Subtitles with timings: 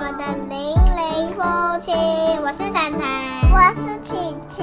[0.00, 0.54] 们的零
[0.94, 1.42] 零夫
[1.80, 1.90] 妻，
[2.40, 4.14] 我是凡凡，我是琪
[4.48, 4.62] 琪。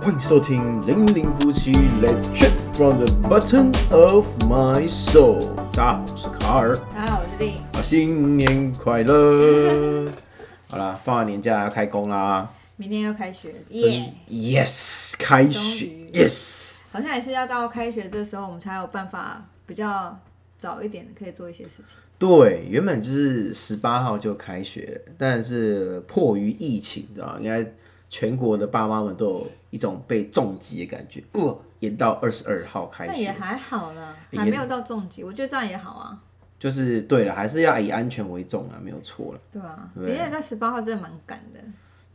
[0.00, 5.40] 欢迎收听《零零夫妻 Let's check from the Button of My Soul》。
[5.76, 7.60] 大家好，我是卡尔，大家好，我是丽。
[7.74, 10.10] 啊，新年快乐！
[10.68, 12.48] 好啦，放完年假要开工啦。
[12.76, 15.84] 明天要开学，耶、Yes，开学
[16.14, 16.80] ，Yes。
[16.90, 20.18] 好像也是要到开学这时候，我们才有办法比较
[20.56, 21.98] 早一点可以做一些事情。
[22.18, 27.72] 对，原本就是十八号就开学，但是迫于疫情，知道吗应该
[28.08, 33.12] 全国的爸妈们都有一种被重击的感觉，呃，延到二十二号开学。
[33.12, 36.18] 但也还好啦，也还没有到重击，我觉得这样也好啊，
[36.58, 39.40] 就是对了，还是要以安全为重啊，没有错了。
[39.52, 39.90] 对啊？
[39.96, 41.60] 因为那十八号真的蛮赶的，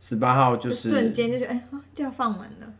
[0.00, 1.62] 十八号就就是瞬间就觉得哎、
[1.94, 2.72] 就要放完了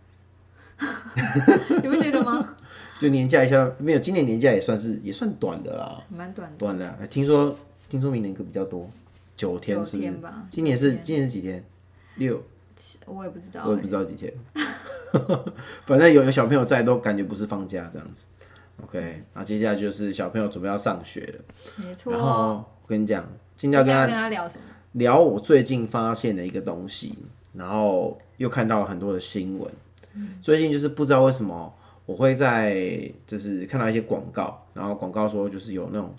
[1.82, 2.56] 你不觉得吗？
[3.02, 6.98] 就年假一下，没有，今年年假也算是也算短的啦，蛮短的，短的啊。
[7.10, 7.52] 听说
[7.88, 8.88] 听说明年可比较多，
[9.36, 11.64] 九天是不是天吧今年是今年是几天？
[12.14, 12.40] 六，
[13.06, 14.32] 我也不知道、我也不知道几天。
[15.84, 18.26] 反正有有小朋友在，都感觉不是放假这样子。
[18.84, 22.12] OK，那接下来就是小朋友准备要上学了，没错。
[22.12, 24.64] 然后我跟你讲，今天跟他跟他聊什么？
[24.92, 27.18] 聊我最近发现的一个东西，
[27.54, 29.68] 然后又看到了很多的新闻。
[30.40, 36.14] 最近就是不知道为什么我会在就是看到一些广告，然后广告说就是有那种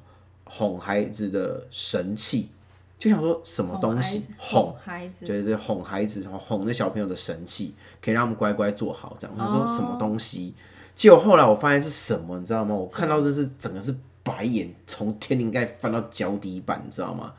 [0.45, 2.49] 哄孩子的神器，
[2.97, 9.35] 就想说什么东西哄哄孩子，就是哄孩子哄那小朋友的神器，可以让他们乖乖做好这样。
[9.37, 10.53] 我想说什么东西，
[10.95, 12.73] 结果后来我发现是什么，你知道吗？
[12.73, 17.33] 我看到这是整个是白眼从天灵盖翻到脚底板，你知道吗？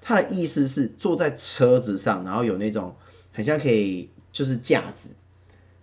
[0.00, 2.94] 他的意思是坐在车子上，然后有那种
[3.32, 5.14] 很像可以就是架子，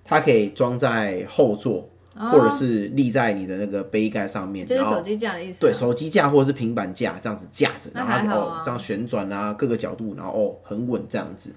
[0.04, 5.62] 它可以装在后座，或者是立在你的那个杯盖上面，就是手机架的意思、啊。
[5.62, 11.54] 对，手机架或者是平板架这样子架着，然后哦这样旋转啊，各个角度，然后哦很稳这样子。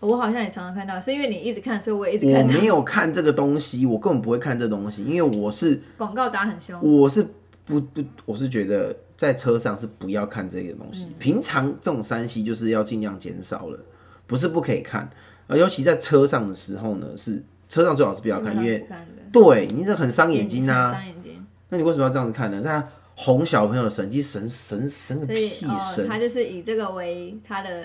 [0.00, 2.48] 我好像也常常看到，是因为你一直看，所以我也一直我看我。
[2.48, 7.24] 没有看这个东西，我根本不会看这东西，因为我是 广告打很凶，我是
[7.64, 11.06] 不不，我是觉得在车上是不要看这个东嗯西。
[11.20, 13.78] 平常这种山西就是要尽量减少了，
[14.26, 15.08] 不是不可以看，
[15.46, 18.84] 而尤其在车上的时候呢，是车上最好是不要看，因为
[19.32, 20.92] 对你这很伤眼睛呐啊。
[20.92, 21.46] 伤眼睛。
[21.70, 22.60] 那你为什么要这样子看呢？
[22.62, 26.08] 他哄小朋友的神机神神神个屁哦，神！
[26.08, 27.84] 他就是以这个为他的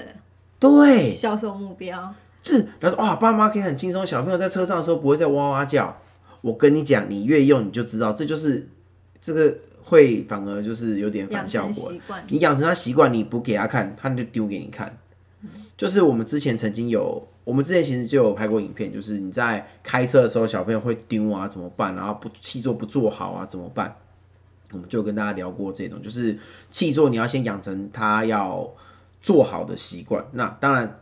[0.59, 2.13] 对，销售目标。
[2.41, 5.97] 就是然后说哇，爸妈可以很轻松，小朋友在车上的时候不会再哇哇叫。
[6.41, 8.67] 我跟你讲，你越用你就知道，这就是
[9.21, 9.53] 这个
[9.83, 11.91] 会反而就是有点反效果
[12.29, 14.97] 你养成他习惯，你不给他看，他就丢给你看。
[15.75, 21.95] 就是我们之前曾经有，我们之前其实就有拍过影片，就是你在开车的时候，小朋友会丢啊，怎么办？
[21.95, 23.95] 然后不气座不做好啊，怎么办？
[24.71, 26.37] 我们就跟大家聊过这种，就是
[26.71, 28.69] 气座你要先养成他要
[29.21, 30.25] 做好的习惯。
[30.33, 30.99] 那当然，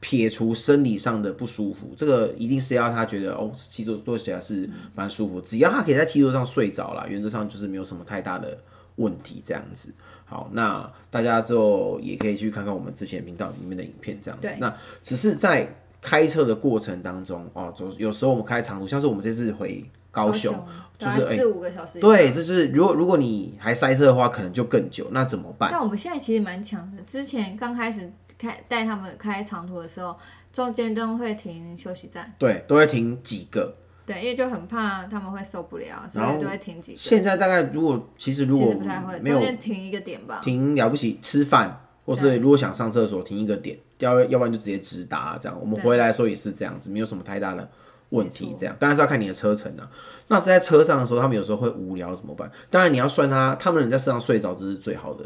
[0.00, 8.56] 撇除生理上的不舒服，这个一定是要他觉得哦，气座做起来是蛮舒服，只要他可以在气座上睡着啦，原则上就是没有什么太大的
[8.96, 9.92] 问题这样子。
[10.30, 14.48] 好，那大家之后也可以去看看我们之前频道里面的影片，这样子。
[14.60, 15.68] 那只是在
[16.00, 20.54] 开车的过程当中，哦，总有时候我们开长途，像是我们这次回高雄，
[20.96, 21.98] 就是四五个小时。
[21.98, 22.30] 对，。
[22.30, 25.70] 这就是如果如果你还塞车的话，可能就更久，那怎么办？
[25.72, 28.08] 但我们现在其实蛮强的，之前刚开始
[28.38, 30.16] 开带他们开长途的时候，
[30.52, 33.74] 中间都会停休息站，对，都会停几个。
[34.10, 36.98] 对，因为就很怕他们会受不了，所然后以都会停几个。
[36.98, 40.40] 现在大概如果其实如果实不太会，没有中间停一个点吧。
[40.42, 45.56] 停了不起吃饭，或是如果想上厕所停一个点，要要不然就直接直达这样。
[45.60, 47.68] 我们回来的时候也是这样子，没有什么太大的
[48.08, 48.74] 问题这样。
[48.80, 49.88] 当然是要看你的车程啊。
[50.26, 52.50] 那在车上的时候，他们有时候会无聊怎么办？
[52.68, 55.24] 当然你要算他，他们人在车上睡着，这是最好的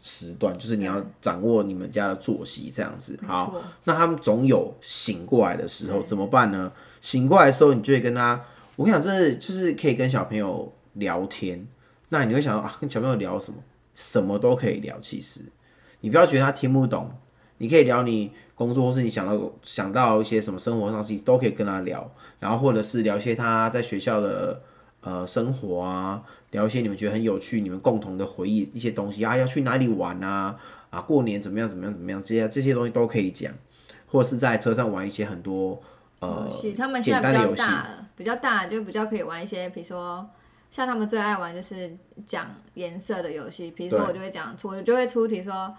[0.00, 3.18] 时段，就是你要掌握你们家的作息这样子。
[3.26, 6.70] 好，那他们总有醒过来的时候，怎么办呢？
[7.00, 8.44] 醒过来的时候，你就会跟他，
[8.76, 11.66] 我跟你讲，这就是可以跟小朋友聊天。
[12.10, 13.58] 那你会想到啊，跟小朋友聊什么？
[13.94, 14.98] 什么都可以聊。
[15.00, 15.40] 其实
[16.00, 17.10] 你不要觉得他听不懂，
[17.58, 22.10] 你可以聊你工作，或是你想到想到一些什么生活上事情，都可以跟他聊。
[22.38, 24.62] 然后或者是聊一些他在学校的
[25.02, 26.22] 呃生活啊，
[26.52, 30.56] 聊一些你们觉得很有趣、你们共同的回忆一些东西啊，要去哪里玩啊，
[30.88, 33.52] 啊过年怎么样怎么样怎么样，这些这些东西都可以讲，
[34.06, 35.82] 或是在车上玩一些很多
[36.20, 37.54] 呃游戏，他们现在比较。
[37.54, 40.28] 大了，比较大就比较可以玩一些，比如说
[40.70, 41.96] 像他们最爱玩就是
[42.26, 45.74] 讲颜色的游戏，比如说我就会讲出，我就会出题说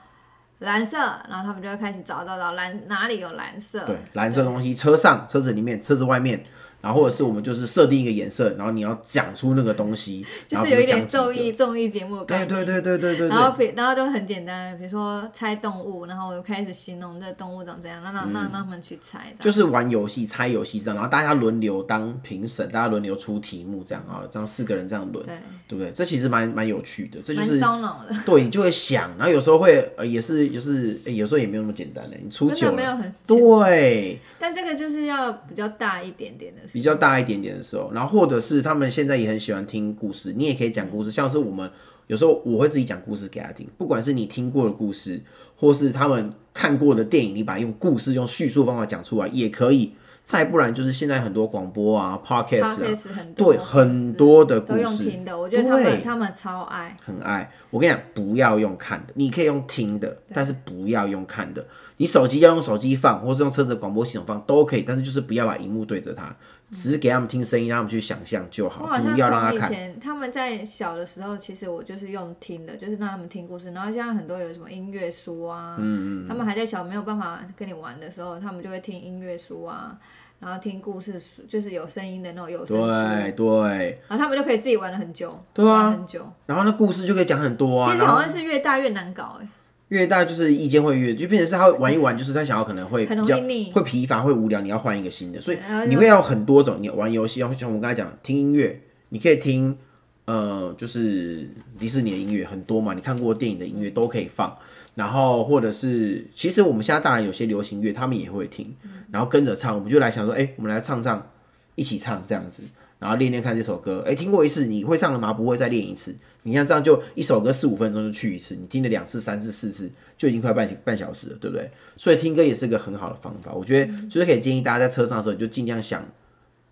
[0.60, 0.98] 蓝色，
[1.30, 6.44] 然后他们就会开始找找找蓝哪里有蓝色，对，蓝色东西，车上、车子里面、车子外面，
[6.82, 12.56] 然后或者是我们就是设定一个颜色，然后你要讲出那个东西，就是有一点综艺综艺节目的对感觉。
[12.56, 19.34] 对对对对对然后然后都很简单，比如说猜动物，然后我就开始形容这个动物长怎样，让让让让他们去猜。
[19.40, 25.36] 就是玩游戏、猜游戏这样，然后大家轮流当评审，大家轮流出题目这样啊，这样四个人这样轮，对，
[25.68, 25.92] 对不对？
[25.92, 33.14] 这其实蛮蛮有趣的，这就蛮是烧脑的，对你就会想，然后有时候会呃也是就是、诶有时候也没有那么简单嘞，你出真久了，没有很。
[33.28, 34.20] 对。
[34.40, 41.70] 但这个就是要比较大一点点的事比较大一点点的时候，然后或者是他们现在也很喜欢听故事，你也可以讲故事，像是我们
[42.08, 45.22] 有时候我会自己讲故事给他听，不管是你听过的故事，
[45.56, 49.94] 或是他们看过的电影，你把用故事用叙述方法讲出来也可以。
[50.24, 56.96] 再不然就是现在很多广播啊、podcast 啊，podcast 很多对很多的故都用事听的，我觉得他对们他们超爱。
[57.04, 57.52] 很爱。
[57.72, 61.66] 我跟你讲，不要用看的，你可以用听的，但是不要用看的。
[61.98, 66.34] 你手机要用手机放，或是用车子的广播系统放都可以，但是就是不要把荧幕对着它，
[66.72, 69.62] 只是给他们听声音，让他们去想象就好，我好像不要让他从以。
[69.70, 73.72] 前他们在小的时候，其实我就是用听的，就是让他们听故事。
[73.72, 79.98] 然后现在很多有什么音乐书啊，嗯他们还在小没有办法跟你玩的时候，他们就会听音乐书啊，
[80.40, 86.26] 然后听故事书，就是有声音的那种有声书，对对，然后他们就可以自己玩了很久，对啊玩很久。
[86.46, 87.92] 然后那故事就可以讲很多啊。
[87.92, 89.48] 其实好像是越大越难搞哎、
[89.92, 93.36] 越大就是意见会越，就变成是他会玩一玩，就是他想要可能会比较
[93.74, 95.58] 会疲乏、会无聊，你要换一个新的，所以
[95.90, 96.78] 你会要很多种。
[96.82, 99.78] 你玩游戏，要像我刚才讲听音乐，你可以听
[100.24, 101.46] 呃，就是
[101.78, 104.58] 迪士尼的音乐很多嘛，你看过电影的音乐都可以放。
[104.96, 108.74] 然后或者是，其实我们现在当然有些流行乐，他们也会听，
[109.12, 111.30] 然后跟着唱，我们就来想说，哎，我们来唱唱，
[111.76, 112.64] 一起唱这样子，
[113.02, 114.04] 然后练练看这首歌。
[114.06, 115.34] 哎，听过一次，你会唱了吗？
[115.34, 116.16] 不会，再练一次。
[116.44, 121.72] 你像这样就一首歌四五分钟就去一次，你听了两次、三次、四次，就已经快半半小时了，对不对？
[121.98, 123.52] 所以听歌也是个很好的方法。
[123.52, 126.06] 我觉得就是可以建议大家在车上的时候，你就尽量想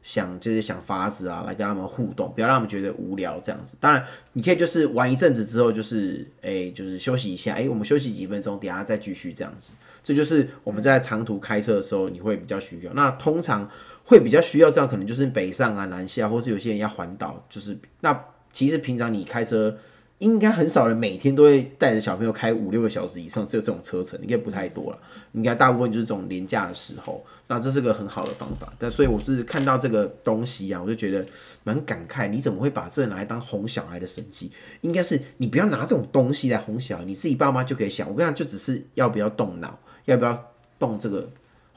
[0.04, 3.76] 想就是想法子啊，来跟他们互动，不要让他们觉得无聊这样子。
[3.80, 4.04] 当然，
[4.34, 9.70] 你可以就是玩一阵子之后，就是哎、就是休息一下，哎、我们休息几分钟，等下再继续这样子。
[10.02, 12.94] 这就是我们在长途开车的时候，你会比较需要。
[12.94, 13.70] 那通常
[14.10, 19.78] 会比较需要这样，可能就是北上啊、南下，或是有些人要环岛，就是那其实平常你开车。
[20.18, 25.00] 应该很少人每天都会带着小朋友开五六个小时以上，只有这种车程，应该不太多了。
[25.32, 28.74] 应该大部分就是这种廉价的时候，那这是个很好的方法。
[28.78, 31.26] 但所以我是看到这个东西啊，我就觉得
[31.64, 34.52] 蛮感慨，你怎么会把这拿来当哄小孩的神器？
[34.82, 38.06] 应该是你不要拿这种东西来哄小孩，你自己爸妈就可以想。
[38.10, 41.30] 我跟你讲，就只是要不要动脑，要不要动这个。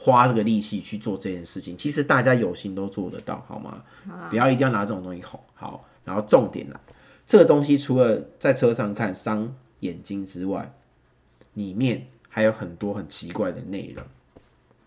[0.04, 3.84] 花这个力气去做这件事情，其实大家有心都做得到，好吗？
[4.28, 5.38] 不要一定要拿这种东西哄。
[5.54, 6.80] 好，然后重点来，
[7.24, 10.74] 这个东西除了在车上看伤眼睛之外，
[11.54, 14.04] 里面还有很多很奇怪的内容。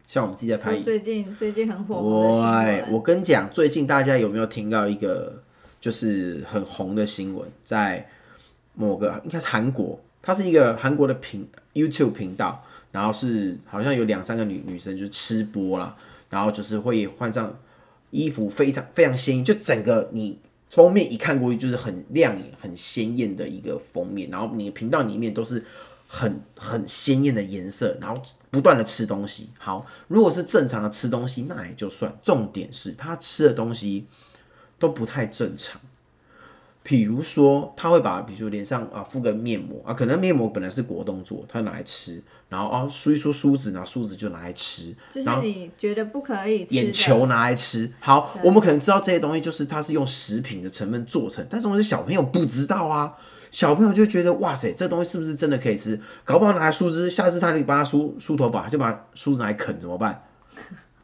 [0.05, 5.41] 像我们自己在拍说最近最近很火红的新对，闻，我跟你讲，最近大家有没有听到一个
[5.79, 8.05] 就是很红的新闻，在
[8.73, 12.64] 某个应该是韩国，它是一个韩国的频 YouTube 频道，
[12.95, 15.93] 然后是好像有两三个女女生就吃播啦，
[16.29, 17.53] 然后就是会换上
[18.09, 20.39] 衣服非常非常鲜艳，就整个你
[20.69, 25.61] 封面一看过去就是很亮眼、很鲜艳的一个封面，然后你的频道里面都是
[26.07, 29.49] 很很鲜艳的颜色，然后不断的吃东西。
[29.57, 32.17] 好，如果是正常的吃东西，那也就算。
[32.23, 34.05] 重点是他吃的东西
[34.79, 35.81] 都不太正常。
[36.87, 47.91] 比如说，他会把，比如说脸上啊敷个面膜啊，可能面膜本来是果冻做，他拿来吃，然后啊梳一梳梳子，拿梳子就拿来吃，就是你觉得不可以吃眼球拿来吃。
[47.99, 53.17] 好，我们可能知道这些东西就是它是用食品的成分做成，但是我们是小朋友不知道啊。
[53.49, 55.99] 小朋友就觉得哇塞，这东西是不是真的可以吃？
[56.23, 60.23] 搞不好拿来梳子，下次他就帮他梳梳头发，就把梳子拿来啃，怎么办？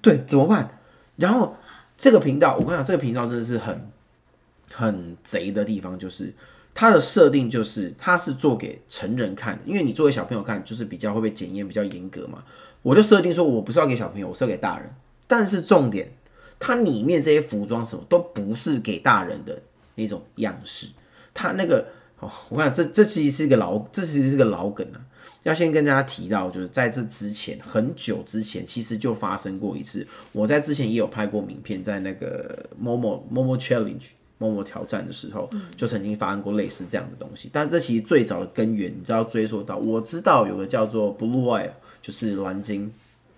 [0.02, 0.78] 对，怎么办？
[1.16, 1.56] 然后
[1.98, 3.90] 这个频道，我跟你讲，这个频道真的是很
[4.74, 6.34] 很贼的地方，就是
[6.74, 12.44] 它的设定就是它是做给成人看的，因为你作为小朋友看，就是比较会被检验，比较严格嘛。
[12.82, 14.90] 我就设定说我不是要给小朋友，我是要给大人。
[15.28, 16.12] 但是重点，
[16.60, 19.62] 它里面这些服装什么都不是给大人的
[19.96, 20.88] 那种样式，
[21.34, 21.88] 它那个。
[22.22, 25.02] 哦，我看这这其实是一个老，这其实是个老梗啊。
[25.42, 30.06] 要先跟大家提到，就是在这之前很久之前，其实就发生过一次。
[30.32, 34.08] 我在之前也有拍过名片，在那个 Momo Momo Challenge
[34.42, 37.48] Momo 挑战的时候，就曾经发生过类似这样的东西。
[37.54, 41.70] 但这其实最早的根源，你知道追溯到，我知道有个叫做 Blue Whale，
[42.02, 42.92] 就是蓝鲸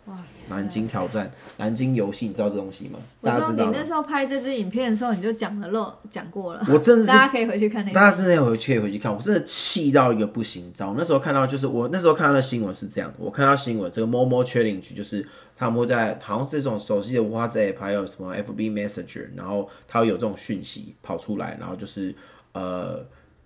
[0.06, 0.54] 哇塞！
[0.54, 3.00] 蓝鲸挑战、南京游戏，你知道这东西吗？
[3.22, 3.86] 我大家知道你那？
[3.86, 7.96] 时候拍这支影片的时候，你就讲了漏讲过了，我真的是大家可以回去看那个。
[7.96, 10.68] 大家真的要回去可以回去看，我真的气到一个不行。
[10.68, 22.14] 你知道，我那时候看到就是我那时候看到的新闻是这样，我看到新闻这个 Momo Challenge 就是他们会在好像是这种手机的 WhatsApp 还有什么 FB Messenger，然后它会有这种讯息跑出来，然后就是
[22.52, 23.06] 呃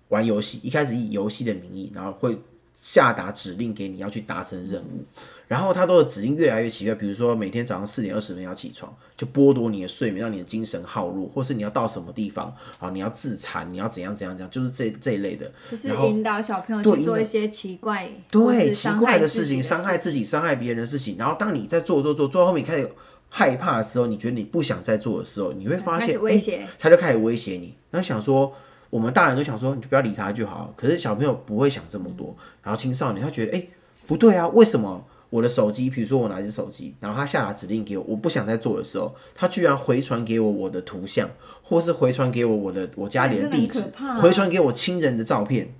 [0.10, 2.40] 玩游戏，一开始以游戏的名义，然后会
[2.74, 5.04] 下达指令给你要去达成任务，
[5.48, 15.50] 然后他都的指令越来越奇怪，比如说每天早上四点二十分要起床，就剥夺你的睡眠，让你的精神耗弱，或是你要到什么地方啊，你要自残，你要怎样怎样怎样，就是这这一类的。
[15.72, 21.16] 就是引导小朋友去做一些奇怪、或对奇怪的事情，伤害自己、伤害别人的事情。
[21.18, 22.92] 然后当你在做做做做到后面开始
[23.30, 27.74] 害怕的时候，你觉得你不想再做的时候，你会发开现，威胁他就开始威胁你。
[27.90, 28.54] 然后想说，
[28.90, 30.74] 我们大人都想说，你就不要理他就好。
[30.76, 32.36] 可是小朋友不会想这么多。
[32.62, 33.66] 然后青少年他觉得，哎、
[34.06, 41.30] 不对啊，为什么我的手机，比如说我拿一只手机，然后他下达指令给我，我不想再做的时候，他居然回传给我我的图像，
[41.62, 43.82] 或是回传给我我的我家里的地址
[44.22, 45.74] 回传给我亲人的照片。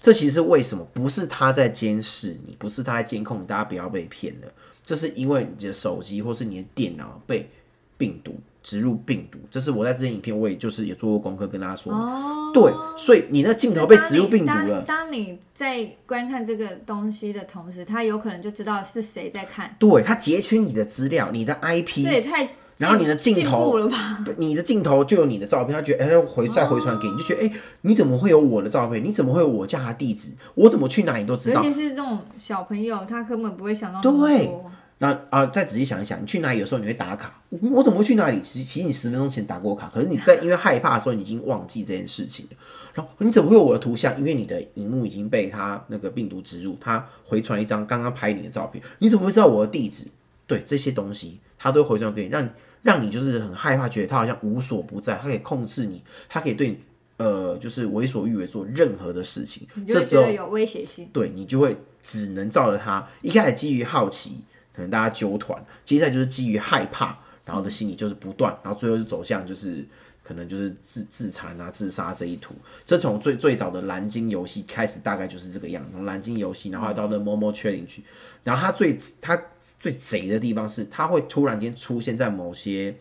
[0.00, 0.84] 这其实是为什么？
[0.92, 4.48] 不是他在监视你，不是他在监控你，大家不要被骗了。
[4.84, 7.48] 这是因为你的手机或是你的电脑被
[7.96, 24.24] 病毒植入病毒，这是我在之前影片我也就是也做过功课跟大家说，哦，对，所以你那镜头被植入病毒当你了，当当你在观看这个东西的同时，他有可能就知道是谁在看，对，他截取你的资料，你的 IP，这也太然后你的镜头了吧？
[24.38, 27.52] 你的镜头就有你的照片，他觉得哎，他回再回传给你，就觉得哎、
[27.82, 29.02] 你怎么会有我的照片？
[29.02, 30.30] 你怎么会有我家的地址？
[30.54, 31.62] 我怎么去哪你都知道？
[31.62, 34.70] 尤其是那种小朋友，他根本不会想到对多。
[35.02, 38.40] 那啊、再仔细想一想，你去哪里有时候你会打卡，我我怎么会去哪里？
[38.40, 42.56] 其实其实你十分钟前打过卡，可是你在因为害怕的时候，你已经忘记这件事情了。
[42.94, 44.16] 然后你怎么会有我的图像？
[44.16, 50.06] 因为你的荧幕已经被他那个病毒植入，他回传一张刚刚拍你的照片，你怎么会知道我的地址？
[50.46, 52.50] 对这些东西，他都回传给你，让你
[52.82, 56.78] 让你就是很害怕，觉得他好像无所不在，他可以控制你，他可以对你
[57.16, 59.66] 呃就是为所欲为做任何的事情。
[59.84, 61.08] 这时候有威胁性。
[61.12, 63.04] 对你就会只能照着他。
[63.22, 64.40] 一开始基于好奇，
[64.74, 69.84] 可能大家揪团，接下来就是基于害怕，然后的心理就是不断，然后最后就走向就是
[70.22, 72.54] 可能就是自自残啊、自杀这一途。
[72.84, 75.84] 这从最最早的蓝鲸游戏开始，大概就是这个样。
[75.92, 78.00] 从蓝鲸游戏，然后到了 Momo Challenge，
[78.44, 79.40] 然后它最它
[79.78, 82.96] 最贼的地方是，它会突然间出现在某些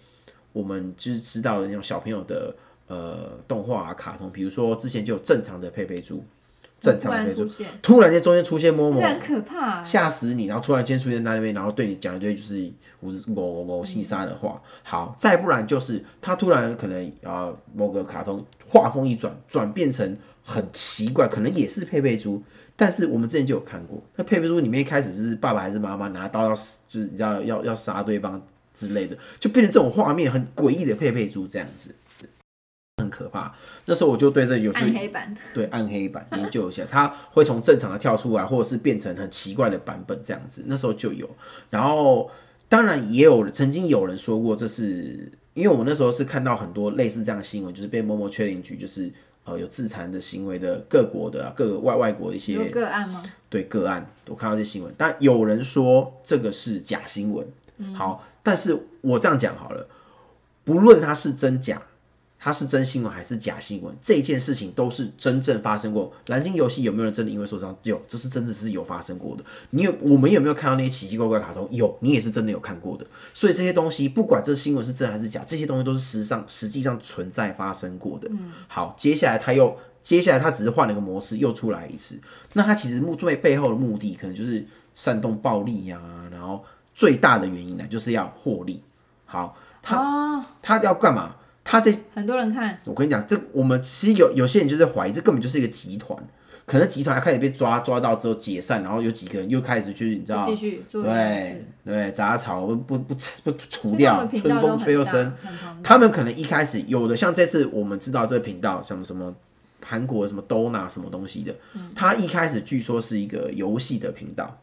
[0.52, 2.54] 我们就是知道的那种小朋友的
[2.88, 6.24] 呃动画啊、卡通，比如说之前就有正常的佩佩猪。
[6.82, 9.84] 正常突的佩佩猪，然出现，突然间中间出现某某这，很可怕。
[9.84, 12.70] 吓死你，然后突然间出现在那边，然后对你讲一堆就是
[13.02, 14.60] 五某某细沙的话。
[14.82, 22.42] 好，再不然就是他突然可能啊某个卡通画风一转，转变成很奇怪，可能也是佩佩猪。
[22.76, 28.42] 但是我们之前就有看过，那佩佩猪里面一开始就是爸爸还是妈妈拿刀要死，就是你知道要要杀对方
[28.74, 31.94] 之类的，就变成这种画面很诡异的佩佩猪这样子，
[33.02, 33.54] 很可怕。
[33.86, 40.64] 那时候我就对这有暗黑版，对暗黑版研究一下，它会从正常的跳出来，或者是变成很奇怪的版本这样子。
[40.68, 41.30] 那时候就有，
[41.70, 42.32] 然后
[42.70, 49.12] 当然也有曾经有人说过，这是因为我那时候是看到很多类似这样的新闻，就是被某某确定局就是
[49.44, 53.22] 呃有自残的行为的各国的、啊、各个外外国的一些个案吗？
[53.50, 57.46] 对个案，我看到这新闻，但有人说这个是假新闻。
[57.96, 59.88] 好，但是我这样讲好了，
[60.64, 61.82] 不论它是真假，
[62.44, 66.12] 它是真新闻还是假新闻，这件事情都是真正发生过。
[66.26, 67.78] 蓝鲸游戏有没有人真的因为受伤？
[67.84, 69.44] 有，这是真的是有发生过的。
[69.70, 71.68] 你有，我们有没有看到那些奇奇怪怪的卡通？
[71.70, 73.06] 有，你也是真的有看过的。
[73.36, 78.28] 所以这些东西，不管这新闻是真还是假，这些东西都是实上实际上存在发生过的。
[78.32, 79.78] 嗯好，接下来他又。
[80.04, 82.20] 接下来他只是换了个模式，又出来一次。
[82.54, 88.82] 那他其实目最背后的目的，可能就是煽动暴力呀、然后最大的原因呢，就是要获利。
[89.28, 91.36] 好，他哦，他要干嘛？
[91.64, 96.18] 他这很多人看，我跟你讲，这我们其实有有些人就在怀疑，这根本就是一个集团。
[96.64, 101.66] 可能集团还开始被抓抓到之后解散，然后有几个人又开始去，你知道，继续对。
[101.84, 105.34] 对，杂草不不不不不除掉，春风吹又生。
[105.84, 109.36] 他们可能一开始有的像这次我们知道这个频道，像什么
[109.84, 111.54] 韩国什么 Dona 什么东西的，
[111.94, 114.58] 他一开始据说是一个游戏的频道，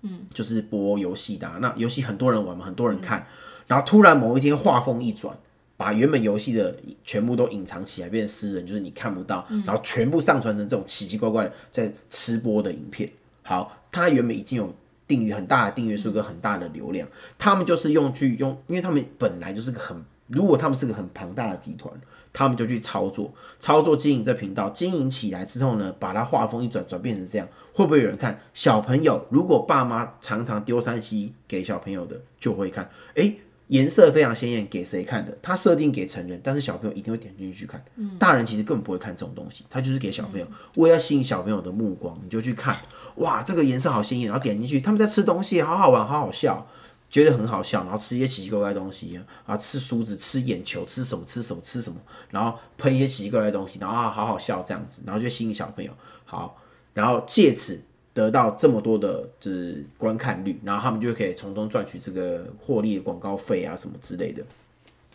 [0.00, 3.24] 嗯，就是播游戏的啊、那游戏很多人玩嘛，很多人看，
[3.68, 5.36] 然后突然某一天画风一转。
[5.82, 6.72] 把原本游戏的
[7.02, 13.10] 全部都隐藏起来，变成私人，就是你看不到，然后全部上传成这种奇奇怪怪的在吃播的影片。
[13.42, 14.72] 好，它原本已经有
[15.08, 21.92] 订阅很大的订阅数跟很大的流量，他们就是用去用，因为他们本来就是个很如果他们是个很庞大的集团，
[22.32, 28.40] 他们就去操作，操作经营这频道，经营起来之后呢，把它画风一转，转变成这样，会不会有人看？
[28.54, 33.36] 小朋友如果爸妈常常丢三 C 给小朋友的，就会看，诶，
[33.72, 35.34] 颜色非常鲜艳，给谁看的？
[35.40, 37.82] 他设定给成人，但是小朋友一定会点进去去看。
[38.18, 42.78] 大人其实根本不会看这种东西，他就是给小朋友，为了吸引小朋友的目光，你就去看，
[43.16, 46.66] 哇，这个颜色好鲜艳，然后点进去，他们在吃东西，好好玩，好好笑。
[47.08, 51.98] 觉得很好笑，然后吃一些奇奇怪怪的东西啊，吃梳子、吃眼球、吃什么、吃什么、吃什么，
[52.30, 55.92] 然后喷一些奇奇怪怪的东西，然后啊，好好笑这样子，然后就吸引小朋友，
[56.24, 56.58] 好，
[56.94, 57.82] 然后借此
[58.14, 64.42] 得到这么多的就是观看率，然后他们就可以从中赚取这个获利的广告费啊什么之类的，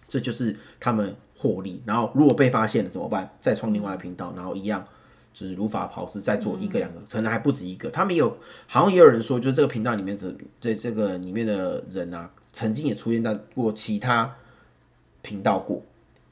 [0.07, 1.81] 这就是他们获利。
[1.85, 3.29] 然后如果被发现了怎么办？
[3.39, 4.85] 再创另外一个频道，然后一样。
[5.39, 7.91] 就是如法炮制，再做一个两个，可能还不止一个。
[7.91, 8.35] 他们有，
[8.65, 14.33] 好像也有人说，就是这个频道里面的，在这个里面的人啊，曾经也出现在过其他
[15.21, 15.79] 频道过，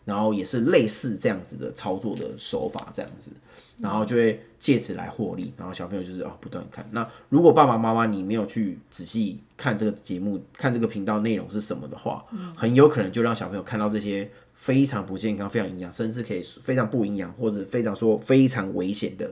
[0.06, 3.32] 然后也是类似这样子的操作的手法，这样子，
[3.78, 5.52] 然后就会借此来获利。
[5.58, 6.88] 然后小朋友就是啊，不断看。
[6.92, 12.24] 那如果爸爸妈妈你没有去仔细看这个节目，看这个频道内容是什么的话，
[12.56, 14.32] 很有可能就让小朋友看到这些。
[14.58, 19.30] 非常不健康、非常营养，甚至可以非常不营养，或者非常说非常危险的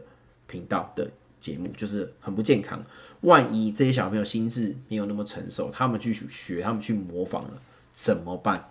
[0.47, 2.83] 频道的节目，就是很不健康。
[3.21, 7.51] 万一这些小朋友心智没有那么成熟，他们去学，他们去模仿了，
[7.93, 8.67] 怎么办？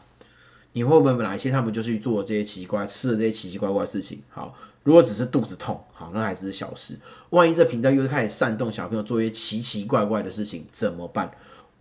[0.73, 4.21] 你会不会哪一些他们就去做这些奇怪、吃的这些奇奇怪怪的事情？
[4.29, 6.99] 好，如果只是肚子痛，好，那还只是小事。
[7.31, 11.31] 万一这频道又开始煽动小朋友做一些奇奇怪怪的事情，怎么办？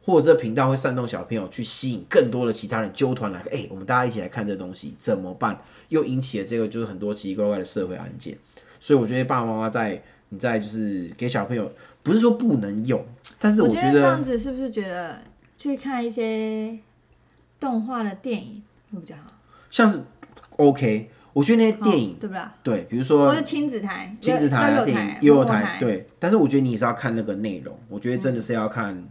[0.04, 5.62] 或者这频道会煽动小朋友去吸引更多的其他人纠团来，哎，我们大家一起来看这东西怎么办？
[5.90, 8.38] 又引起了这个就是很多奇奇怪怪的社会案件。
[8.80, 11.72] 所以我觉得爸爸妈妈在你在就是给小朋友，
[12.02, 13.06] 不是说不能用，
[13.38, 15.22] 但是我觉得这样子是不是觉得
[15.56, 16.80] 去看一些
[17.60, 19.32] 动画的电影会比较好？
[19.70, 20.02] 像是
[20.58, 22.54] OK，我觉得那些电影对不啦？
[22.62, 26.08] 对，比如说或者亲子台、亲子台啊电影、幼幼台，对。
[26.20, 29.08] 但是我觉得你是要看那个内容，我觉得真的是要看。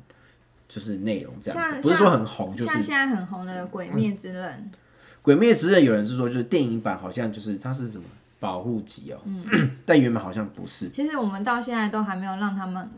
[0.72, 4.44] 就是内容这样子，不是说很红，就是像现在很红的《鬼灭之刃》。
[5.20, 8.04] 《鬼灭之刃》有人是说，就是电影版好像就是它是什么
[8.38, 9.44] 保护级哦，嗯
[9.84, 10.88] 但原本好像不是。
[10.90, 12.88] 其实我们到现在都还没有让他们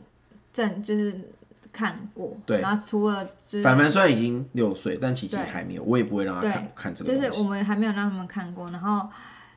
[0.52, 1.18] 正就是
[1.72, 2.36] 看过。
[2.44, 2.60] 对。
[2.60, 7.14] 然后除了就是凡凡虽然已经六岁，但琪琪还没有，我也不会让他看看这个。
[7.14, 9.08] 就是我们还没有让他们看过，然后。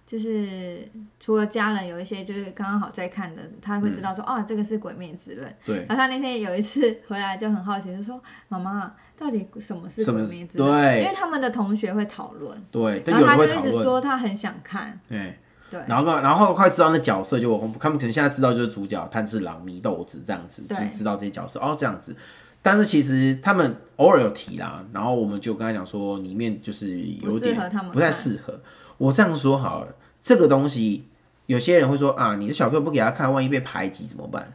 [0.08, 0.88] 就是
[1.20, 5.44] 除了家人有一些就是刚刚好在看的，他会知道说哦，这个是《鬼灭之刃》。
[5.66, 5.78] 对。
[5.78, 11.02] 然后他那天有一次回来就很好奇，就说：“妈妈，到底什么是《鬼灭之刃》？”对。
[11.02, 12.56] 因为他们的同学会讨论。
[12.70, 13.02] 对。
[13.08, 15.00] 然后他就一直说他很想看。
[15.08, 15.40] 对。
[15.70, 15.80] 对。
[15.88, 22.16] 然后然后快知道那角色，就我他们可能现在知道就是主角炭治郎、祢豆子这样子，就知道这些角色哦这样子。
[22.62, 27.56] 但是其实他们偶尔有提啦，然后我们就跟他讲说，里面就是有点
[27.92, 28.60] 不太适合。
[28.98, 31.08] 我这样说好了，这个东西
[31.46, 34.54] 有些人会说啊，你的小朋友不给他看，万一被排挤怎么办？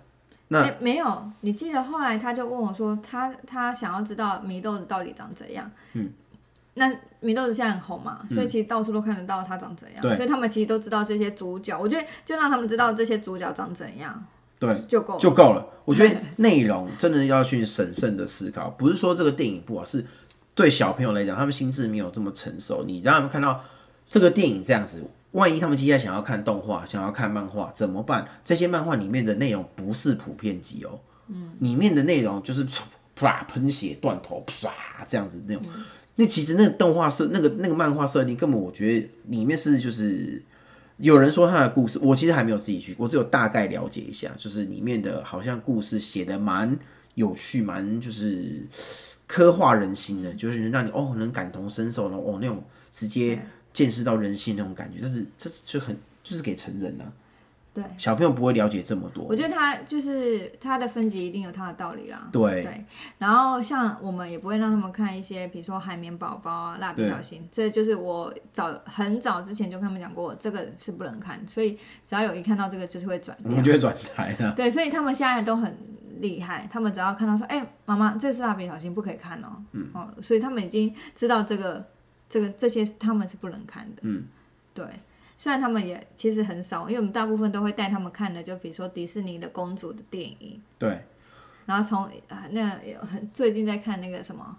[0.48, 5.70] 那没有，你记得后来他就问我说，他他想要知道祢豆子到底长怎样。
[5.92, 6.10] 嗯，
[6.74, 10.02] 那米豆子现在很红嘛，所以其实到处都看得到他长怎样。
[10.16, 11.78] 所以他们其实都知道这些主角。
[11.78, 14.24] 我觉得就让他们知道这些主角长怎样，
[14.58, 15.66] 对，就够就够了。
[15.84, 20.04] 我觉得内容真的要去审慎的思考，不是说这个电影不好，是
[20.54, 23.62] 对小朋友来讲，他们心智没有这么成熟，你让他们看到。
[24.08, 28.26] 这个电影这样子，万一他们接下来想要看动画，想要看漫画怎么办？
[28.44, 32.66] 这些漫画里面的内容不是普遍级哦，嗯，里面的内容就是
[33.14, 35.62] 啪喷血断头啪这样子那种。
[36.20, 40.42] 那其实那个动画设那个那个漫画设定根本我觉得里面是就是
[40.98, 46.78] 有人说他的故事，我其实还没有自己去，我只有大概了解一下，就是里面的好像故事写的蛮
[47.14, 48.66] 有趣，蛮就是
[49.26, 53.40] 刻画人心的，就是让你哦能感同身受然后哦那种直接。
[53.72, 57.04] 见识到人性那种感觉，但是这是就很就是给成人的，
[57.72, 59.24] 对小朋友不会了解这么多。
[59.24, 62.28] 我觉得他就是他的分级一定有他的道理啦。
[62.32, 62.84] 对对，
[63.18, 74.52] 然后像我们也不会让他们看一些，比如说海绵宝宝啊、蜡笔小新，这就是我早很早之前就跟他们讲过，这个是不能看，所以只要有一看到这个就是会转，我们就会转台的。
[74.52, 75.78] 对，所以他们现在都很
[76.18, 79.62] 厉害，他们只要看到说，哎，妈妈，这是蜡笔小新，不可以看哦。
[79.72, 81.84] 嗯哦，所以他们已经知道这个。
[82.32, 84.22] 这个这些他们是不能看的，嗯，
[84.72, 84.86] 对，
[85.42, 91.00] 虽然他们也其实很少，因为我们大部分都会带他们看的，就比如说迪士尼的公主的电影，对，
[91.64, 92.76] 然后从啊那
[93.10, 94.54] 很最近在看那个什么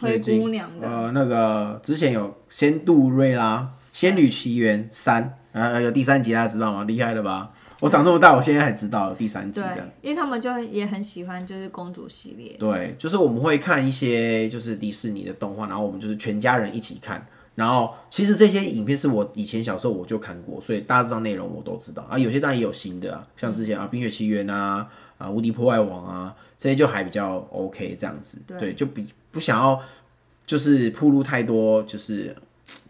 [0.00, 3.58] 灰姑娘的，呃，那个之前有《仙杜瑞拉》
[3.92, 6.82] 《仙女奇缘三》，啊有第三集大家知道吗？
[6.82, 7.52] 厉害了吧？
[7.78, 12.56] 我长这么大，我现在还知道第三集的，因为他们就也很喜欢，就是公主系列。
[12.58, 17.24] 对，就是我们会看一些就是迪士尼的动画，然后我们就是全家人一起看，
[17.56, 22.16] 然后其实这些影片是我以前小时候我就看过，所以大致上内容我都知道啊。
[22.16, 24.88] 有些当然也有新的啊，像之前啊《冰雪奇缘》啊
[25.18, 29.80] 啊《无敌破坏王》啊这些就还比较 OK 这样子，对，就比不想要
[30.46, 32.36] 就是铺路太多，就是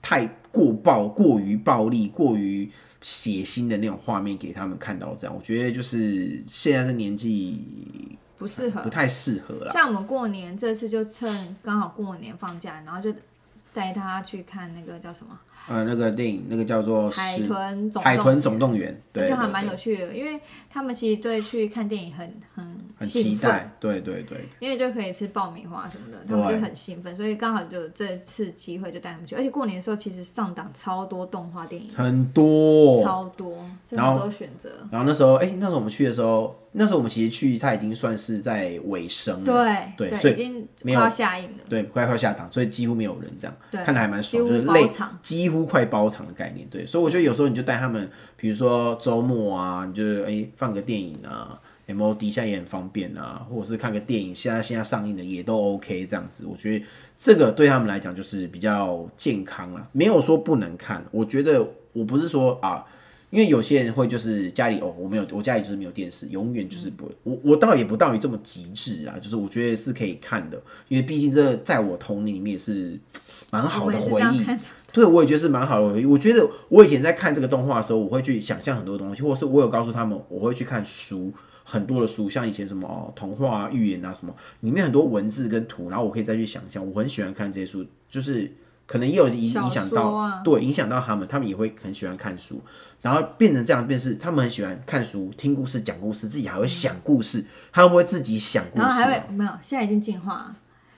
[0.03, 2.69] 太过暴、过于暴力、过于
[3.01, 9.73] 血腥的那种画面给他们看到，这样我觉得就是现在的年纪不适合不，太适合啦。
[9.73, 13.13] 像我们过年这次就趁刚好过年放假，然后就
[13.77, 29.35] 带他去看那个叫什么呃，那个电影那个叫做《海豚总海豚总动员，对，就还蛮有趣的，因为他们其实对去看电影很很很，期待，对对对，因为就可以吃爆米花什么的，他们就很兴奋，所以刚好就这次机会就带他们去。
[29.35, 33.03] 而且过年的时候其实上档超多动画电影，很多。
[33.03, 34.71] 超多，就然后很多选择。
[34.91, 41.65] 然后那时候，哎、那时候我们去的时候，那时候我们其实去，它已经算是在尾声了，对对所以已经没有快要下映了。
[41.69, 56.85] 对，快快下档，所以几乎没有人这样，对看的还蛮爽，就是累包场，几乎快包场的概念，对，所以我觉得有时候你就带他们，比如说周末啊，你就是哎、放个电影啊，MOD 现在也很方便啊，或者是看个电影，现在现在上映的也都 OK 这样子，我觉得
[57.17, 62.85] 这个对他们来讲就是比较健康啦，没有说不能看，我觉得我不是说啊。
[63.31, 67.13] 因为有些人会就是家里哦，我没有，我家里就是没有电视，永远就是不会。
[67.25, 72.97] 我我倒也不到于这么极致啊，就是我觉得是可以看的，因为毕竟这在我童年里面也是
[73.51, 74.47] 蛮好的回忆。
[74.97, 76.09] 对，我也觉得是蛮好的。
[76.09, 81.31] 我觉得我以前在看这个动画的时候，我会去想象很多东西，或者是我有告诉他们，我会去看书，
[81.65, 86.83] 很多的书，像以前什么哦童话啊、寓言啊什么，里面很多文字跟图，然后我可以再去想象。
[86.91, 88.51] 我很喜欢看这些书，就是
[88.87, 92.63] 可能也有影小影响到，对，影响到他们，他们也会很喜欢看书，
[93.03, 99.11] 然后变成这样，便是他们很喜欢看书、听故事、讲故事，自己还会想故事，他们会自己想故然后还事。
[99.11, 100.57] 会没有，现在已经进化了。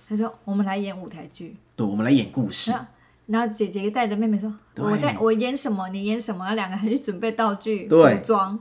[0.08, 2.86] 他说我们来演舞台剧，对，我们来演故事然。
[3.28, 8.58] 后然后姐姐带着妹妹说，我带我演什么，你演什么，两个还去准备道具、对服装。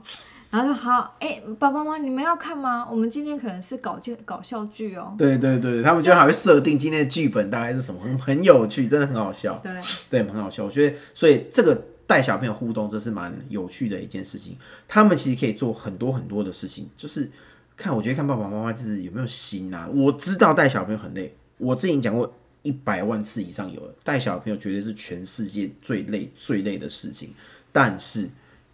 [0.50, 2.86] 然后说好，哎，爸爸妈妈，你们要看吗？
[2.90, 5.14] 我们今天可能是搞剧搞笑剧哦。
[5.18, 9.72] 对对对，他们就还会设定今天的剧本大概是什么，很很有趣，真的很好笑，对，
[10.08, 10.64] 对，很好笑。
[10.64, 14.56] 我觉得，所以这个带小朋友互动，这是蛮有趣的一件事情。
[14.86, 17.30] 他们其实可以做很多很多的事情，就是
[17.76, 19.86] 看，我觉得看爸爸妈妈就是有没有心啊。
[19.92, 27.34] 我知道带小朋友很累，我之前讲过一百万次以上有了，带小朋友绝对是全世界最累最累的事情，
[27.72, 28.28] 但是。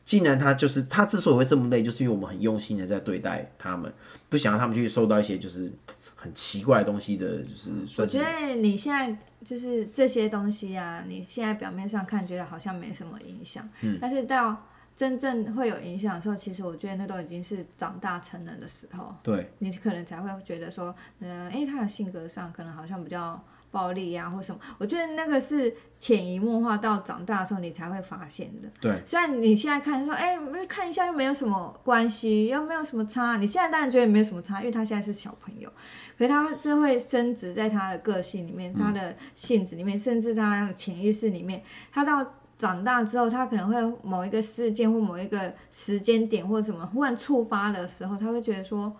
[0.07, 3.90] 既然他就是他之所以会这么累，就是因为我们很用心的在对待他们，
[4.29, 5.73] 不想让他们去受到一些就是
[6.14, 14.55] 很奇怪的东西的，就是我觉得你现在就是这些东西啊，你现在表面上看觉得好像没什么影响，嗯但是到
[14.94, 23.42] 真正会有影响的时候，其实我觉得那都已经是长大成人的时候，对你可能才会觉得说，嗯、诶，他的性格上可能好像比较
[23.75, 24.61] 暴力呀、或什么。
[24.79, 28.69] 我觉得那个是潜移默化到长大的时候你才会发现的。
[28.81, 35.69] 对虽然你现在看说，哎、看一下又没有什么关系，又没有什么差，你现在当然觉得没有什么差，因为他现在是小朋友，
[36.17, 42.25] 可是他这会升值在他的个性里面、他的性子里面，甚至他的潜意识里面，他到。
[42.57, 48.95] 长大之后，他可能会某一个事件或某一个时间点或者什么忽然触发的时候，他会觉得说：“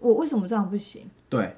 [0.00, 1.06] 我为什么这样不行？
[1.28, 1.54] 对，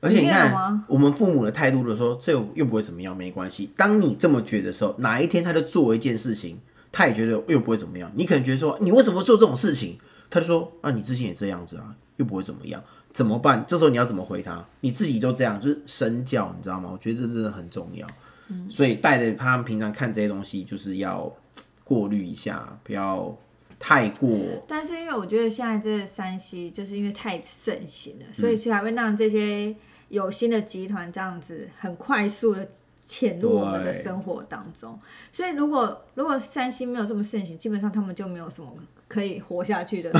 [0.00, 3.70] 而且你看，我们父母的态度的说，这又不会怎么样，没关系。
[3.76, 6.58] 当你这么觉得的时候，哪一天他就做一件事情，
[6.90, 8.10] 他也觉得又不会怎么样。
[8.14, 9.98] 你可能觉得说，你为什么做这种事情？
[10.30, 12.82] 他就说，啊，你之前也这样子啊，又不会怎么样，
[13.12, 13.64] 怎么办？
[13.66, 14.64] 这时候你要怎么回他？
[14.80, 16.88] 你自己就这样，就是身教，你知道吗？
[16.92, 18.06] 我觉得这真的很重要。
[18.48, 21.32] 嗯所以带着他们平常看这些东西，就是要
[21.84, 23.36] 过滤一下，不要
[23.78, 24.38] 太过。
[24.66, 29.74] 但是因为我觉得现在这山西就是因为太盛行了，所以才会让这些
[30.10, 32.68] 有新的集团这样子很快速的
[33.02, 34.96] 潜入我们的生活当中。
[35.32, 38.70] 所以如果如果三星没有这么盛行，基本上他们就没有什么
[39.08, 40.12] 可以活下去的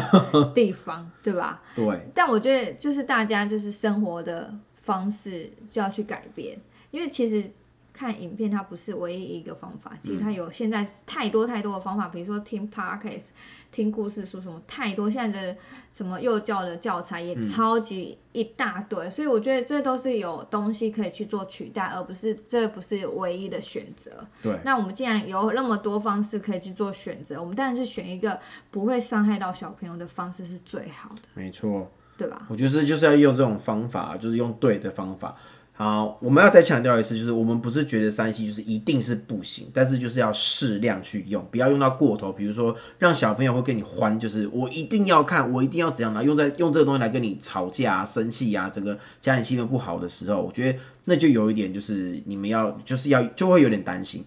[0.54, 1.62] 地方， 对吧？
[1.76, 6.58] 对，但我觉得就是大家就是生活的方式就要去改变，
[6.90, 7.48] 因为其实
[7.92, 13.28] 看影片它不是唯一一个方法，其实它有现在太多太多的方法，比如说听 podcast、
[13.70, 15.56] 听故事书什么太多，现在的
[15.92, 24.10] 什么幼教的教材也超级一大堆，所以我觉得这都是有东西可以去做取代，而不是这不是唯一的选择。
[24.42, 28.38] 对，那我们既然有那么多方式可以去做选择，我们当然是选一个
[28.70, 31.90] 不会伤害到小朋友的方式是最好的，没错。
[32.16, 32.46] 对吧？
[32.50, 35.34] 我觉得这就是要用这种方法，就是用对的方法。
[35.80, 42.30] 好，我们要再强调一次，就是我们不是觉得三 C 就是一定是不行，但是就是要适量去用，不要用到过头。
[42.30, 54.22] 比如说让小朋友会跟你欢，就是我一定要看，我一定要怎样拿，用在用这个东西来跟你吵架、生气呀，整个家庭气氛不好的时候，我觉得那就有一点就是你们要就是要就会有点担心。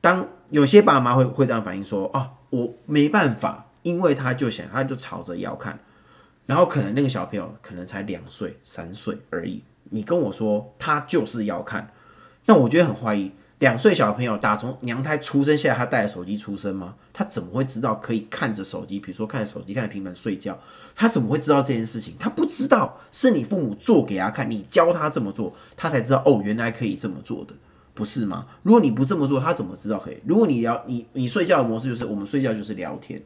[0.00, 5.78] 当有些爸妈会会这样反应说啊，我没办法，因为他就想他就吵着要看，
[6.46, 9.62] 然后可能那个小朋友可能才两岁、三岁而已。
[9.90, 11.90] 你跟我说他就是要看，
[12.46, 16.94] 那我觉得很怀疑，两岁小朋友打从娘胎出生下来，他带着手机出生吗？
[17.12, 20.58] 他怎么会知道可以看着手机，比如说看着手机、看着平板睡觉？
[20.94, 22.14] 他怎么会知道这件事情？
[22.18, 27.54] 他不知道，是你父母做给他看，你教他这么做，他才知道哦，原来可以这么做的，
[27.94, 28.46] 不是吗？
[28.62, 30.18] 如果你不这么做，他怎么知道可以？
[30.24, 33.22] 如果你聊你你睡觉的模式就是我们睡觉就是聊天，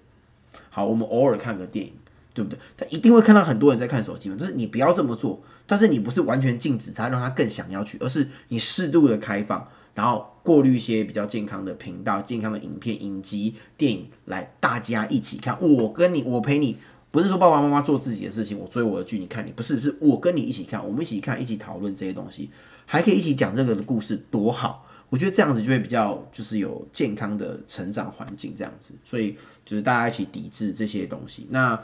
[0.70, 1.92] 好，我们偶尔看个电影。
[2.34, 2.58] 对不对？
[2.78, 15.56] 他一定会看到很多人在看手机嘛，就是你不要这么做，但是你不是完全禁止他，让他更想要去，而是你适度的开放，然后过滤一些比较健康的频道、健康的影片、影集、电影，来大家一起看。
[15.62, 16.78] 我跟你，我陪你，
[17.10, 22.50] 不是说爸爸妈妈做自己的事情，我追我的剧，你看你，不是，是我跟你一起看，我们一起看，一起讨论这些东西，
[22.84, 24.86] 还可以一起讲这个的故事，多好！
[25.08, 31.78] 我觉得这样子就会比较，就是有健康的成长环境这样子，所以就是大家一起抵制这些东西，那。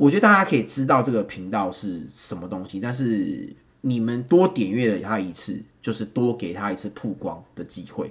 [0.00, 8.10] 我觉得大家可以知道这个频道是什么东西，但是你们多点阅了他一次，就是多给他一次曝光的机会。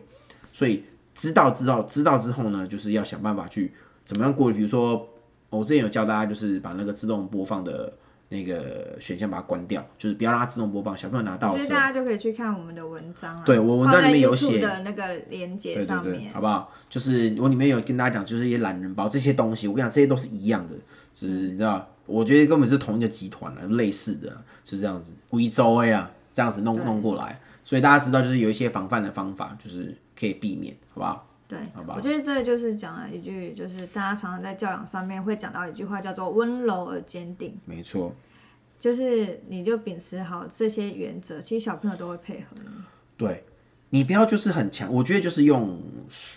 [0.53, 0.83] 所以
[1.15, 3.71] 知道知道知道之后呢，就是要想办法去
[4.05, 4.51] 怎么样过。
[4.51, 5.09] 比如说，
[5.49, 7.91] 我之前有教大家，就是把那个自动播放的
[8.29, 10.95] 那个选项把它关掉，就是不要让它自动播放。
[10.95, 16.71] 小朋友拿到，我觉得大家就可以去看我们的文章，对我文章里面有写的那个连接上面，好不好？
[16.87, 20.75] 就是我里面有跟大家讲，就是一些懒人包这些东西，我跟你讲，这些都是一样的。
[21.13, 31.27] 是，你知道，我觉得根本是同一个集团啊，类似的，是这样子，贵州啊，这样子弄弄过来，所以大家知道，就是有一些防范的方法，就是可以避免，好不好？
[31.47, 31.95] 对，好吧。
[31.97, 37.57] 我觉得这就是讲了一句，就是大家常常在教养上面会讲到一句话，叫做温柔而坚定。
[37.65, 38.15] 没错，
[38.79, 42.69] 就是你就秉持好这些原则，其实小朋友都会配合你。
[43.17, 43.43] 对。
[43.91, 45.81] 你不要就是很强，我觉得就是用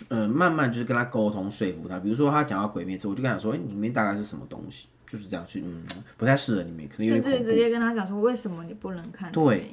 [0.09, 5.83] 呃慢慢就是跟他沟通说服他，比如说他讲到鬼灭之后，我就跟他说，哎，里面大概是什么东西，就是这样去，嗯，
[6.17, 9.31] 不太适合你们，可能有点甚至直接跟他讲说，为什么你不能看？
[9.31, 9.71] 对，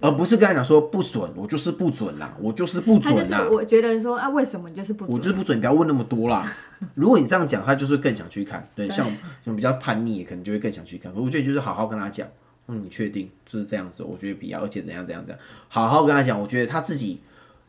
[0.00, 3.46] 而不是跟他讲说不准，我就是不准啦，我就是不准啦。
[3.50, 5.16] 我觉得说啊，为什么你就是不准？
[5.16, 6.52] 我就是不准，你不要问那么多啦。
[6.94, 8.68] 如果你这样讲，他就是更想去看。
[8.74, 9.08] 对，像
[9.44, 11.12] 像比较叛逆，可能就会更想去看。
[11.14, 12.26] 我觉得就是好好跟他讲。
[12.68, 14.02] 嗯，你确定就是这样子？
[14.02, 16.40] 我觉得必要，而且怎样怎样怎样，好好跟他讲。
[16.40, 17.20] 我觉得他自己，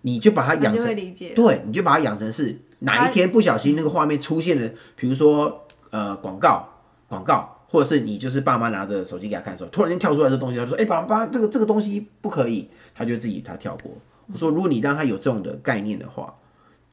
[0.02, 0.96] 你就把他养成，
[1.36, 6.68] 对，你就把他养成是哪一天不小心那个画面出现了，比如说呃广告
[7.08, 13.92] 广告，或者是你就是爸妈拿着手机给他看的时候，突然间跳出来这东西，他说：“哎，爸爸，这个这个东西不可以。”他就自己他跳过。
[14.32, 16.34] 我说：“如果你让他有这种的概念的话，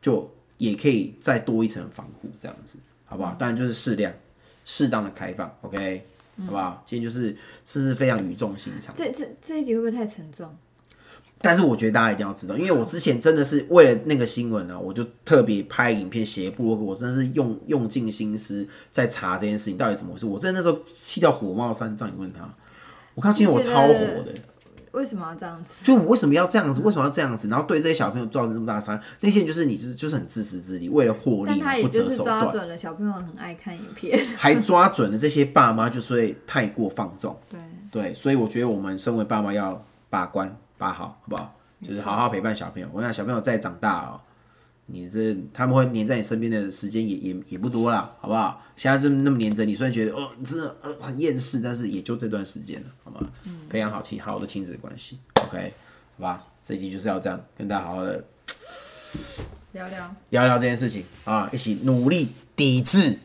[0.02, 3.34] 就也可以再多一层防护，这样子，好不好？
[3.38, 4.12] 当然就是适量、
[4.64, 6.06] 适当的开放，OK。”
[6.38, 6.82] 好不好？
[6.86, 8.94] 今天就是这是非常语重心长。
[8.96, 10.48] 这这这一集会不会太沉重？
[11.40, 20.24] 但是我觉得大家一定要知道，因为我之前真的是为了那个新闻呢，我就特别拍影片写部落格，我真的是用用尽心思在查这件事情到底怎么回事。
[20.24, 22.48] 我真的那时候气到火冒三丈，你问他，
[23.14, 24.32] 我看今天我超火的。
[24.94, 25.74] 为什么要这样子？
[25.82, 26.80] 就我为什么要这样子？
[26.80, 27.48] 为什么要这样子？
[27.48, 32.40] 然后对这些小朋友造成这么大伤，那些人就是你就是就是很自私自利，为了获利不择手段。
[32.40, 37.38] 抓准了小朋友很爱看影片，还抓准了这些爸妈就是会太过放纵。
[37.50, 41.54] 对对，所以我觉得我们身为爸妈要把关把好，好不好？
[41.82, 42.88] 就是好好陪伴小朋友。
[42.92, 44.20] 我想小朋友再长大哦。
[44.86, 48.62] 你这他们会黏在你身边的时间也也也不多啦，好不好？
[48.76, 53.26] 现在这么那么黏着你，虽然觉得哦，这呃很厌世，但是也就这段时间了，好吗？
[53.44, 55.72] 嗯培养好亲好的亲子关系，OK，
[56.18, 56.42] 好吧？
[56.62, 58.22] 这集就是要这样跟大家好好的
[59.72, 63.16] 聊聊聊聊这件事情啊，一起努力抵制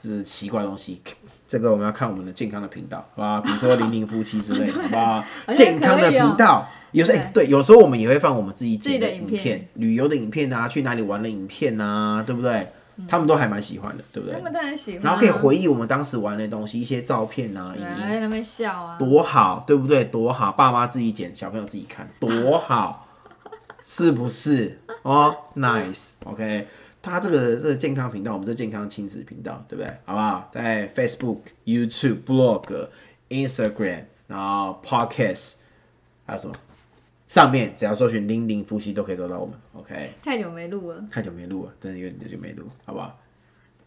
[0.00, 1.02] 这奇怪东西。
[1.48, 3.40] 这个我们要看我们的健康的频道，好吧？
[3.40, 5.24] 比如说零零夫妻之类，好不好？
[5.54, 6.66] 健康的频道。
[6.92, 12.68] 有时候哎，对，有时候我们也会放我们自己剪的影片，旅游的影片啊，去哪里玩的影片啊，对不对？
[13.08, 14.36] 他们都还蛮喜欢的，对不对？
[14.36, 15.02] 他们当然喜欢。
[15.02, 20.04] 然后可以回忆我们当时玩的东西，一些照片啊，影在那边笑啊，多好，对不对？
[20.04, 23.08] 多好，爸妈自己剪，小朋友自己看，多好，
[23.82, 24.78] 是不是？
[25.02, 26.68] 哦，nice，OK。
[27.00, 29.90] 他这个这个健康频道，我们这健康亲子频道，对不对？
[30.04, 30.48] 好不好？
[30.52, 32.88] 在 Facebook、YouTube、Blog、
[33.30, 35.54] Instagram，然后 Podcast，
[36.26, 36.54] 还有什么？
[37.32, 40.12] 上面只要搜寻“零零夫妻”都可以找到我们，OK。
[40.22, 43.18] 太久没录了，太久没录了，真的有点久没录，好不好？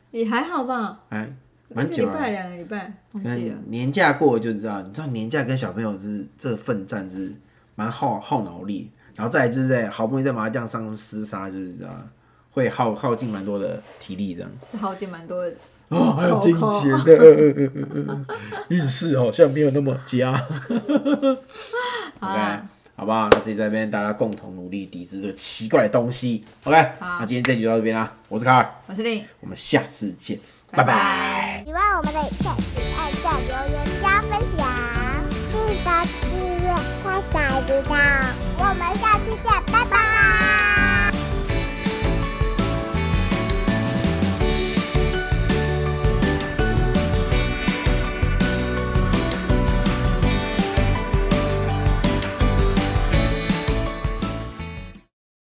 [0.09, 1.31] 也还好吧，哎，
[1.69, 3.55] 蛮久了，礼拜两个礼拜，忘记了。
[3.67, 7.35] 年假过就知道，你知道年假跟小朋友是这奋战是
[7.75, 8.89] 蛮耗耗脑力。
[9.13, 11.91] 然后再来就是在好不容易在麻将上厮杀，就是你知道？
[12.49, 14.49] 会耗耗尽蛮多的体力这样。
[14.67, 15.53] 是耗尽蛮多的。
[15.89, 17.15] 哦，还有金钱的
[18.69, 20.33] 运势好像没有那么佳。
[22.19, 23.27] 好 OK，啦，好不好？
[23.29, 26.45] 那自己在这边大家共同努力抵制这个奇怪的东西。
[26.63, 28.13] OK，好那今天这集就到这边啦。
[28.29, 30.39] 我是卡尔，我是令，我们下次见，
[30.71, 34.65] 拜拜拜拜喜欢我们的影片，请按赞、留言、加分享，
[35.51, 35.53] 记
[35.83, 35.89] 得
[36.21, 37.93] 订阅，开小铃铛。
[38.57, 39.14] 我们下。